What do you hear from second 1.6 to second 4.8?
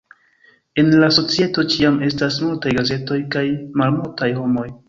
ĉiam estas multaj gazetoj kaj malmultaj homoj.